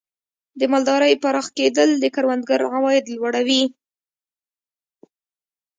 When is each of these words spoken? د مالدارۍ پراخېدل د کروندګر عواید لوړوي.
د 0.59 0.61
مالدارۍ 0.71 1.13
پراخېدل 1.23 1.89
د 1.97 2.05
کروندګر 2.15 2.61
عواید 2.75 3.05
لوړوي. 3.15 3.63